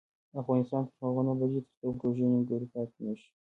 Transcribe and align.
افغانستان 0.41 0.81
تر 0.87 0.97
هغو 1.07 1.21
نه 1.25 1.31
ابادیږي، 1.35 1.61
ترڅو 1.69 1.87
پروژې 1.99 2.25
نیمګړې 2.31 2.67
پاتې 2.73 2.97
نشي. 3.07 3.27